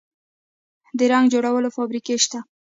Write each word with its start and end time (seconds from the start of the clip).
د 0.97 0.99
رنګ 1.11 1.25
جوړولو 1.33 1.73
فابریکې 1.75 2.15
شته؟ 2.23 2.39